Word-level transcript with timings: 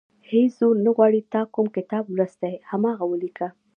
هېڅ 0.29 0.49
زور 0.59 0.75
نه 0.85 0.91
غواړي 0.95 1.21
تا 1.33 1.41
کوم 1.53 1.67
کتاب 1.77 2.03
لوستی، 2.17 2.53
هماغه 2.71 3.03
ولیکه. 3.07 3.47